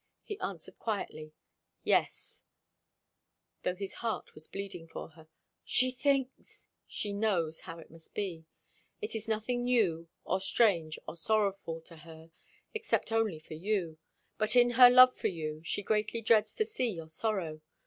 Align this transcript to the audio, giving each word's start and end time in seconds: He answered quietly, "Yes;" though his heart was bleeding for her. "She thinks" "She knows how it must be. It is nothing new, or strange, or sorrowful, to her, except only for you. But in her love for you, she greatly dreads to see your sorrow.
He 0.23 0.39
answered 0.39 0.79
quietly, 0.79 1.31
"Yes;" 1.83 2.41
though 3.61 3.75
his 3.75 3.93
heart 3.93 4.33
was 4.33 4.47
bleeding 4.47 4.87
for 4.87 5.09
her. 5.09 5.27
"She 5.63 5.91
thinks" 5.91 6.67
"She 6.87 7.13
knows 7.13 7.59
how 7.59 7.77
it 7.77 7.91
must 7.91 8.15
be. 8.15 8.47
It 8.99 9.13
is 9.13 9.27
nothing 9.27 9.63
new, 9.63 10.07
or 10.23 10.41
strange, 10.41 10.97
or 11.07 11.15
sorrowful, 11.15 11.81
to 11.81 11.97
her, 11.97 12.31
except 12.73 13.11
only 13.11 13.37
for 13.37 13.53
you. 13.53 13.99
But 14.39 14.55
in 14.55 14.71
her 14.71 14.89
love 14.89 15.15
for 15.15 15.27
you, 15.27 15.61
she 15.63 15.83
greatly 15.83 16.21
dreads 16.23 16.55
to 16.55 16.65
see 16.65 16.89
your 16.89 17.07
sorrow. 17.07 17.61